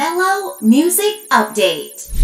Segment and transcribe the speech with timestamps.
[0.00, 2.19] Mellow Music Update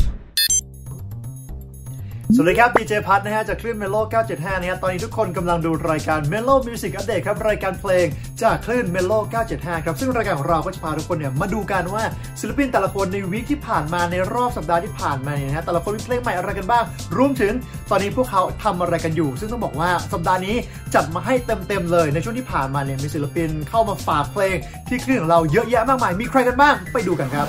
[2.35, 3.97] สวัสดีครับดีเจพัทนะฮะจากคลื่น Mellow
[4.29, 8.07] 975 นะฮะตอนนี้ทุกคนกำลังดูรายการ Mellow Music Update ครับ รายการเพลง
[8.43, 9.13] จากคลื่น Mellow
[9.49, 12.05] 975 ครับ ซึ่งรายการของเราก็จะพาทุกคนเนี่ยมาดูกันว่า
[12.41, 16.85] ศิลปินแต่ละคนใน week ที่ผ่านมาในรอบสัปดาห์ที่ผ่านมาเนี่ยนะฮะแต่ละคนมีเพลงใหม่อะไรกันบ้าง
[17.17, 17.53] รวมถึง
[17.91, 20.57] ตอนนี้พวกเขาทำอะไรกันอยู่ ซึ่งต้องบอกว่าสัปดาห์นี้
[20.95, 24.57] จัดมาให้เต็มๆเลย ในช่วงที่ผ่านมาเนี่ยมีศิลปินเข้ามาฝากเพลง
[24.89, 27.47] ที่คลื่นของเราเยอะแยะมากมายมีใครกันบ้างไปดูกันครับ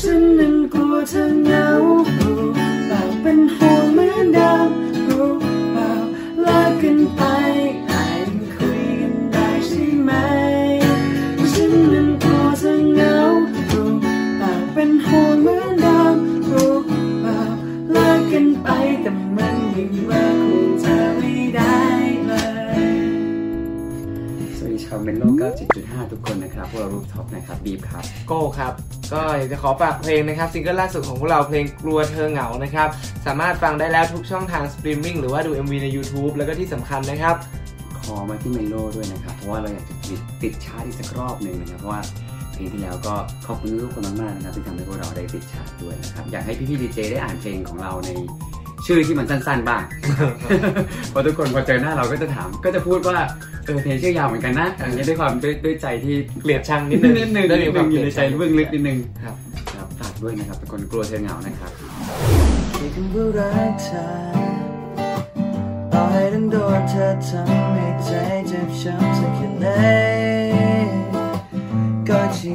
[0.00, 1.66] ฉันนั้นกลัวเธอเหงา
[2.18, 2.51] รู้เปล่า
[24.92, 25.24] สวัสดีชาวเมนโล
[25.72, 28.72] 97.5 ทุกคนนะครับ พวกเรา Rooftop นะครับ บีบครับ โก้ครับ
[29.12, 32.88] ก็อยากจะขอฝากเพลงนะครับซิงเกิลล่าสุดของพวกเราเพลงกลัวเธอเหงานะครับ
[33.26, 37.36] สามารถฟังได้แล้วทุกช่องทางสตรีมมิ่งหรือว่าดู MV ใน YouTube แล้วก็ที่สำคัญนะครับ
[38.00, 42.00] ขอมาที่ Mellow ด้วยนะครับ เพราะว่าเราอยากจะติดติดชาร์ตอีกสักรอบหนึ่งนะครับเพราะว่า
[42.52, 43.14] เพลงที่แล้วก็
[43.46, 48.10] ขอบคุณทุกคนมากๆนะครับที่ทำให้พวกเราได้ติดชาร์ตด้วยนะครับอยากให้พี่ๆดีเจได้อ่านเพลงของเราใน
[48.86, 49.82] ชื่อที่มันสั้นๆบ้าง
[51.10, 53.18] เพราะทุกคนพอเจอหน้าเราก็จะถาม ก็จะพูดว่า
[53.64, 59.36] เออเพลงชื่อยาวเหมือนกันนะอย่างนี้ยด้วยความด้วยด้วยใจที่เกลียดชังนิดนึงนิดนึงได้นิมีดคนึวามงอยู่ในใจเกลีเบื้ยอดงชัลึกนิดนึงครับ
[59.74, 61.72] ครับฝากด้วยนะครับเป็นคนกลัวเธอเหงานะครับ
[62.76, 64.06] ที่คำว่ารักเธอ
[65.92, 68.10] ต่อให้ต้องโดนเธอทำให้ใจ
[68.48, 69.66] เจ็บช้ำสักแค่ไหน
[72.08, 72.50] ก็จะ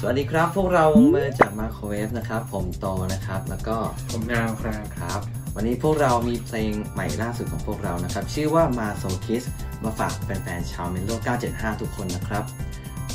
[0.00, 3.76] สวัสดีครับ พวกเราวงเบอร์จาก Microwave นะครับ ผมโตนะครับ แล้วก็
[4.10, 5.20] ผมนาวครับครับ
[5.54, 9.44] วันนี้พวกเรามีเพลงใหม่ล่าสุดของพวกเรานะครับ ชื่อว่า Masochist
[9.84, 11.10] มาฝากแฟนๆชาว Mellow
[11.46, 12.44] 975 ทุกคนนะครับ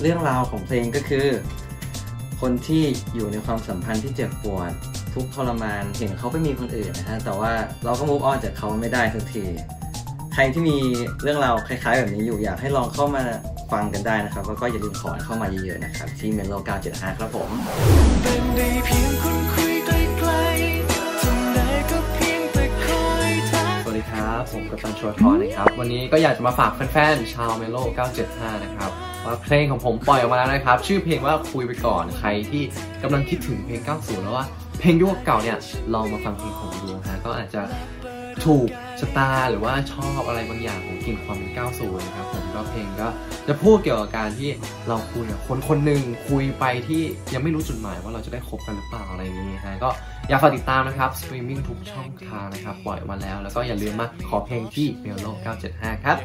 [0.01, 1.27] เรื่องราวของเพลงก็คือ
[2.41, 2.83] คนที่
[3.15, 4.71] อยู่ในความสัมพันธ์ที่เจ็บปวด
[5.13, 7.51] ทุกข์ทรมานเห็นเขาไปมีคนอื่นนะฮะแต่ว่า
[7.85, 9.45] เราก็ move on จากเขาไม่ได้สักที
[10.33, 10.77] ใครที่มี
[11.23, 13.23] เรื่องราวคล้ายๆ แบบนี้อยู่อยากให้ลองเข้ามา
[13.73, 16.53] ฟังกันได้นะครับ แล้วก็อย่าลืมขอเข้ามาเยอะๆนะครับ ที่ Mellow
[16.85, 17.49] 975 ครับผม
[18.23, 27.77] เป็นได้เพียงคนคุยไกลๆทำได้ก็เพียงแต่คอยทักสวัสดีครับผมกัปตันชวร์ทอนะครับ วันนี้ก็อยากจะมาฝากแฟนๆชาว Mellow
[28.21, 28.91] 975 นะครับ
[29.25, 32.63] ว่าเพลงของผมปล่อยออกมาแล้วนะครับ ชื่อเพลงว่าคุยไปก่อนใครที่
[33.03, 34.45] กำลังคิดถึงเพลง 90 แล้วว่า
[34.79, 35.57] เพลงยุคเก่าเนี่ย
[35.93, 37.61] ลองมาฟังเพลงผมดูฮะก็อาจจะ
[38.45, 38.67] ถูก
[38.99, 43.07] ชะตาหรือว่าชอบอะไรบางอย่างของกลิ่นความเป็น90นะครับผมก็เพลงก็
[43.47, 44.49] จะพูดเกี่ยวกับการที่
[44.87, 47.01] เราคุยกับคนคนหนึ่งคุยไปที่
[47.33, 49.89] ยังไม่รู้จุดหมายว่าเราจะได้คบกันหรือเปล่าอะไรอย่างนี้ฮะก็
[50.29, 55.27] อยากฝากติดตามนะครับสตรีมมิ่งทุกช่องทางนะครับปล่อยออกมาแล้ว แล้วก็อย่าลืมมาขอเพลงที่ Mellow
[55.65, 56.17] 975 ครับ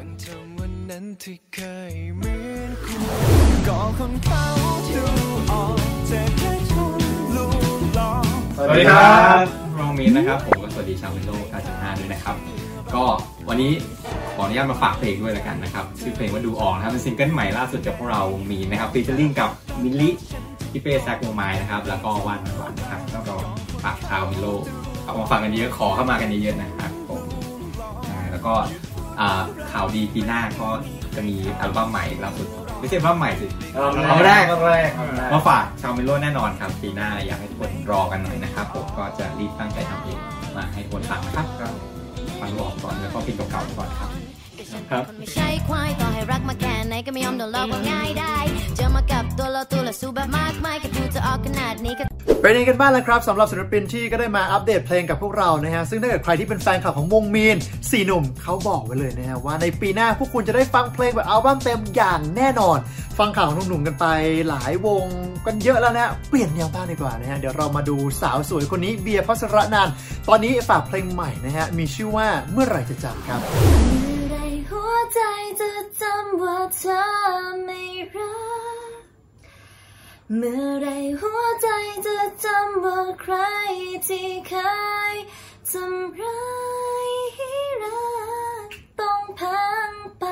[0.59, 4.45] วันนั้นที่เคยเหมือนคุณก็คนเขา
[4.95, 5.05] ดู
[5.51, 5.77] ออก
[6.11, 7.01] จะแค่ชม
[7.35, 7.47] ลู
[7.81, 8.25] กหลอก
[8.57, 9.45] สวัสดีครับ
[9.79, 10.58] รองมีนนะครับผมก็สวัสดี
[11.01, 12.37] ชาววินโดว์9.5 ด้วยนะครับ
[12.95, 13.05] ก็
[13.49, 13.73] วันนี้
[14.35, 19.51] ขออนุญาตมาฝากเพลงด้วยแล้วกันนะครับ ชื่อเพลงว่าดูออกนะครับ เป็นซิงเกิลใหม่ล่าสุดจากพวกเราวงมีนนะครับฟีเจอริ่งกับ
[19.83, 20.11] มิลลิ
[20.73, 23.35] พี่เป้แซกวงไม้นะครับ แล้วก็ว่านหวานนะครับแล้วก็
[23.83, 24.65] ฝากชาววินโดว์
[25.05, 27.23] เอามาฟังกันเยอะขอเข้ามากันเยอะๆนะครับผม
[28.09, 28.53] อ่าแล้วก็
[29.21, 29.43] อ่า
[29.73, 30.69] ข่าวดีปีหน้าก็
[31.17, 32.49] จะมีอัลบั้มใหม่ล่าสุด
[32.79, 34.45] ไม่ใช่อัลบั้มใหม่สิอัลบั้มแรก
[35.33, 40.19] มาฝากชาว Mellow แน่นอนครับปีหน้าอยากให้ทุกคนรอกันหน่อยนะครับผมก็จะรีบตั้งใจทำเพลง
[40.59, 41.69] มาให้ทุกคนฟังนะครับก็
[42.41, 44.11] ฟังดูออกก่อนแล้วก็เพลงเก่าๆก่อนครับ
[44.91, 48.37] ครับคนไม่ใช่ควายต่อให้รักมาแค่ไหนก็ไม่ยอมโดนหลอกว่าง่ายได้
[48.77, 52.05] เจอมากับตัวเราตัวละสู้แบบมากมายก็ดูจะออกขนาดนี้ก็
[52.43, 57.57] เป็นยังไงกันบ้างแล้วครับสำหรับศิลปินที่ก็ได้มาอัปเดตเพลงกับพวกเรานะฮะซึ่งถ้าเกิดใครที่เป็นแฟนคลับของวง Mean
[57.91, 62.79] สี่หนุ่มเขาบอกไว้เลยนะฮะว่าในปีหน้าพวกคุณจะได้ฟังเพลงแบบอัลบั้มเต็มอย่างแน่นอน
[63.19, 64.07] ฟังข่าวของหนุ่มๆกันไป
[64.49, 65.05] หลายวง
[65.47, 69.89] กันเยอะแล้วนะเปลี่ยนแนวบ้างดีกว่านะฮะเดี๋ยวเรามาดูสาวสวยคนนี้เบียร์พัสระนัน
[70.29, 74.37] ตอนนี้ฝากเพลงใหม่นะฮะมีชื่อว่าเมื่อไหร่จะจำครับเมื่อไร
[74.71, 75.21] หัวใจ
[75.61, 75.73] จะ
[76.03, 77.03] จำว่าเธอ
[77.65, 77.83] ไม่
[78.15, 78.58] รัก
[80.37, 80.89] เมื่อไร
[81.21, 81.69] หัวใจ
[82.07, 83.35] จะจำว่าใคร
[84.07, 84.55] ที่เค
[85.13, 85.15] ย
[85.71, 86.43] ทำร้า
[87.07, 87.53] ยให้
[87.83, 88.09] รั
[88.67, 88.69] ก
[89.01, 90.25] ต้องพังไป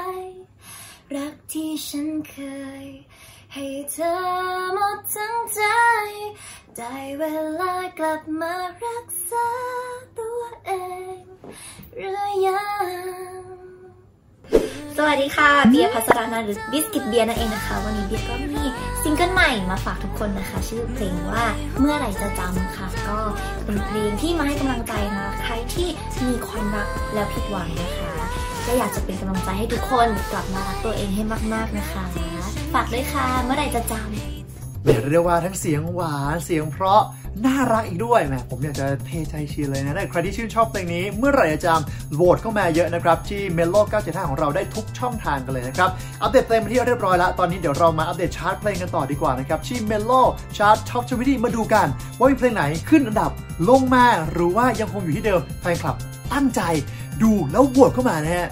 [1.15, 2.37] รักที่ฉันเค
[2.85, 2.87] ย
[3.55, 4.15] ให้เธอ
[4.75, 5.63] หมดทั้งใจ
[6.77, 7.23] ได้เว
[7.61, 8.55] ลากลับมา
[8.85, 9.49] รักษา
[10.19, 10.71] ตัวเอ
[11.21, 11.23] ง
[11.97, 12.67] หรือยั
[13.23, 13.26] ง
[15.07, 18.65] สวัสดีค่ะ เบียร์พัสรานันท์หรือ Biscuit Beer นั่นเองนะคะ วันนี้เบียร์ก็มี
[19.03, 21.45] ซิงเกิลใหม่มาฝากทุกคนนะคะ ชื่อเพลงว่า
[21.81, 23.19] เมื่อไหร่จะจำค่ะ ก็
[23.65, 25.89] เป็นเพลงที่มาให้กำลังใจนะใครที่
[26.27, 28.13] มีความรักแล้วผิดหวังนะคะ
[28.67, 31.23] ก็อยากจะเป็นกำลังใจให้ทุกคนกลับมารักตัวเองให้
[31.55, 32.05] มากๆนะคะ
[32.75, 37.03] ฝากด้วยค่ะเมื่อไหร่จะจำแหมเรียกว่าทั้งเสียงหวานเสียงเพราะ
[37.45, 45.91] น่ารักอีกด้วยแหมผมอยากจะเทใจเชียร์เลยนะใครที่ชื่นชอบเพลงนี้เมื่อไหร่จะจำโหวตเข้ามาเยอะนะครับ ที่เมโล975 ของเราได้ทุกช่องทางกันเลยนะครับ
[46.23, 50.13] อัปเดตเพลงมาที่เรียบร้อยแล้ว ตอนนี้เดี๋ยวเรามาอัปเดตชาร์ตเพลงกันต่อดีกว่านะครับ ที่เมโล
[50.57, 51.87] ชาร์ต Top Twenty มาดูกัน
[52.19, 53.31] ว่ามีเพลงไหนขึ้นอันดับ
[53.69, 55.97] ลงมาหรือว่ายังคงอยู่ที่เดิมแฟนคลับ
[56.33, 56.61] ตั้งใจ
[57.23, 58.49] ดูแล้วโหวตเข้ามานะฮะ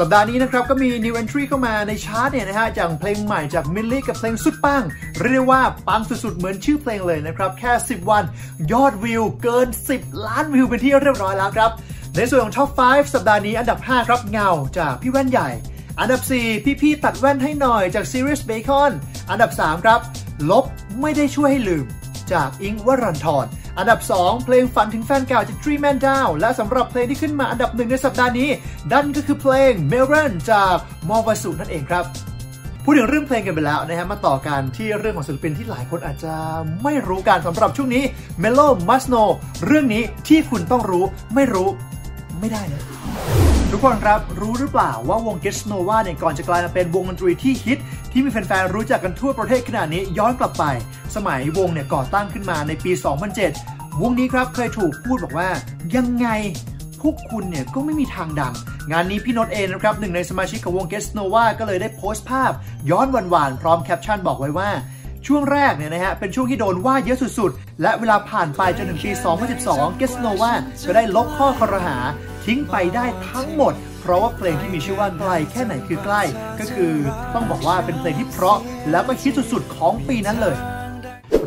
[0.00, 4.82] สัปดาห์นี้นะครับก็มี new entry เข้ามาในชาร์ตเนี่ยนะฮะจากเพลงใหม่จากมิลลี่กับเพลงสุดปัง
[5.24, 8.24] เรียกว่าปังสุดๆ เหมือนชื่อเพลงเลยนะครับ แค่ 10 วัน
[8.72, 11.70] ยอดวิวเกิน 10 ล้านวิวเป็นที่เรียบร้อยแล้วครับ
[12.16, 15.48] ในส่วนของ Top 5 สัปดาห์นี้อันดับ 5 ครับเงาจากพี่แว่นใหญ่
[16.00, 18.90] อันดับ 4 พี่ๆตัดแว่นให้หน่อยจาก Series Bacon
[19.30, 20.00] อันดับ 3 ครับ
[20.50, 20.64] ลบ
[21.00, 21.86] ไม่ได้ช่วยให้ลืม
[22.32, 23.46] จากอิงวรันทร
[23.78, 28.48] อันดับ 2 เพลงฝันถึงแฟนเก่าจาก Three Man Down และสำหรับเพลงที่ขึ้นมาอันดับหนึ่งในสัปดาห์นี้
[28.92, 30.76] ดันก็คือเพลง m e r o n จาก
[31.08, 32.04] มอวสุนั่นเองครับ
[32.84, 36.34] พูดถึงเรื่องเพลงกันไปแล้วนะฮะมาต่อกันที่เรื่องของศิลปินที่หลายคนอาจจะ
[36.82, 38.04] ไม่รู้กันสำหรับช่วงนี้
[38.42, 39.28] Melo Must Know
[39.66, 41.68] เรื่องนี้ที่คุณต้องรู้ไม่รู้
[42.40, 42.82] ไม่ได้นะ
[43.70, 47.78] ทุกคนครับรู้หรือเปล่าว่าวง g e s Nova เนี่ยก่อนจะกลายมาเป็นวงดนตรีที่ฮิต
[48.12, 50.64] ที่มีแฟนๆรู้จักกันทั่วประเทศขนาดนี้ย้อนกลับไป
[51.16, 52.92] สมัยวงเนี่ยก่อตั้งขึ้นมาในปี
[53.46, 55.50] 2007 วงนี้ครับเคยถูกพูดบอกว่า
[55.96, 56.28] ยังไง
[57.00, 58.54] พวกคุณเนี่ยก็ไม่มีทางดัง
[58.92, 62.52] งานนี้พี่โนตเองนะครับหนึ่งในสมาชิกของวง g e s Nova ก็เลยได้โพสต์ภาพ
[62.90, 64.70] ย้อนหวานๆพร้อมแคปชั่นบอกไว้ว่า
[65.26, 69.10] ช่วงแรกเนี่ยนะฮะเป็นช่วงที่โดนว่าเยอะสุดๆ และเวลาผ่านไปจนถึงปี
[69.56, 70.52] 2012 g e s Nova
[70.86, 71.96] ก็ได้ลบข้อคอรหา
[72.44, 76.22] ทิ้งไปได้ทั้งหมด เพราะว่าเพลงที่มีชื่อว่าไกลแค่ไหนคือใกล้
[76.60, 76.94] ก็คือ
[77.34, 78.58] ต้องบอกว่าเป็นเพลงที่เพราะ
[78.90, 80.56] แล้วก็ฮิตสุดๆ ของปีนั้นเลย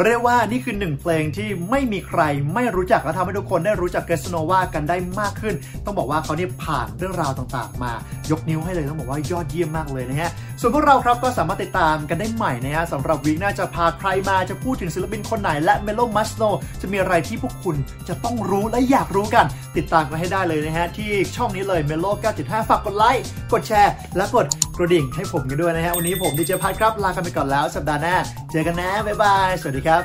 [0.03, 2.21] เรียกว่านี่คือหนึ่งเพลงที่ไม่มีใคร
[2.53, 5.55] ไม่รู้จักและทำให้ทุกคนได้รู้จักเกสโนวากันได้มากขึ้น
[5.85, 7.93] ต้องบอกว่าเขาเนี่ยผ่านเรื่องราวต่างๆ มา
[8.31, 10.29] ยกนิ้วให้เลยต้องบอกว่ายอดเยี่ยมมากเลยนะฮะ
[10.61, 16.43] ส่วนพวกเราครับก็สามารถติดตามกันได้ใหม่นะฮะสำหรับวีคหน้าจะพาใครมาจะพูดถึงศิลปินคนไหนและเมโลมัสโน
[16.81, 17.75] จะมีอะไรที่พวกคุณ
[18.09, 19.45] จะต้องรู้และอยากรู้กัน
[19.77, 22.05] ติดตามกันให้ได้เลยนะฮะที่ช่องนี้เลยเมโล
[22.39, 23.23] 9.5ฝากกดไลค์
[23.53, 24.45] กดแชร์ และกด
[24.77, 28.15] กระดิ่งให้ผมกันด้วยนะฮะวันนี้ผมดีเจพัทครับลากันไปก่อนแล้วสัปดาห์หน้า
[28.51, 30.05] เจอกันนะบ๊ายบายวัสดีครับ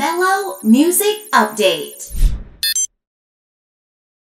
[0.00, 0.40] Mellow
[0.74, 2.00] Music Update